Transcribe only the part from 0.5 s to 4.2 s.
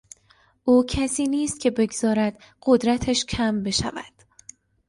او کسی نیست که بگذارد قدرتش کم بشود.